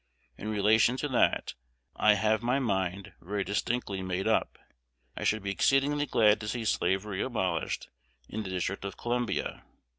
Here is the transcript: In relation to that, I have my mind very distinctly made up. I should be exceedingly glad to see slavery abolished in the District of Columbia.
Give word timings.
In 0.35 0.47
relation 0.47 0.97
to 0.97 1.07
that, 1.09 1.53
I 1.95 2.15
have 2.15 2.41
my 2.41 2.57
mind 2.57 3.13
very 3.21 3.43
distinctly 3.43 4.01
made 4.01 4.27
up. 4.27 4.57
I 5.15 5.23
should 5.23 5.43
be 5.43 5.51
exceedingly 5.51 6.07
glad 6.07 6.39
to 6.39 6.47
see 6.47 6.65
slavery 6.65 7.21
abolished 7.21 7.87
in 8.27 8.41
the 8.41 8.49
District 8.49 8.83
of 8.83 8.97
Columbia. 8.97 9.63